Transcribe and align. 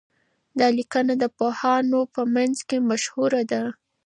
دا 0.59 0.67
لیکنه 0.77 1.13
د 1.17 1.23
پوهانو 1.37 1.99
په 2.13 2.21
منځ 2.35 2.55
کي 2.67 2.77
مشهوره 2.89 3.41
ده. 3.51 3.63